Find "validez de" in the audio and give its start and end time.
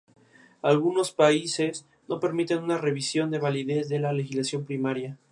3.43-3.99